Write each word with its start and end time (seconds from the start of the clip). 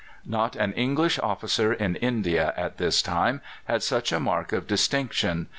Not 0.25 0.55
an 0.55 0.73
English 0.73 1.19
officer 1.21 1.71
in 1.71 1.95
India 1.97 2.55
at 2.57 2.77
this 2.77 3.03
time 3.03 3.39
had 3.65 3.83
such 3.83 4.11
a 4.11 4.19
mark 4.19 4.51
of 4.51 4.65
distinction. 4.65 5.45